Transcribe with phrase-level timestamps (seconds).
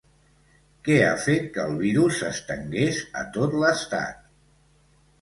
[0.87, 4.29] Què ha fet que el virus s'estengués a tot l'estat?